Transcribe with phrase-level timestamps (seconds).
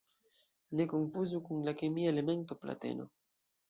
[0.79, 3.11] Ne konfuzu kun la kemia elemento plateno.